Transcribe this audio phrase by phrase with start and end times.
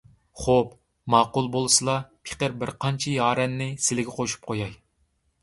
[0.43, 0.69] خوپ،
[1.15, 1.95] ماقۇل بولسىلا،
[2.31, 4.77] پېقىر بىرقانچە يارەننى سىلىگە قوشۇپ قوياي.